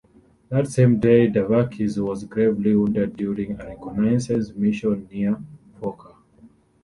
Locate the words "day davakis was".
0.99-2.23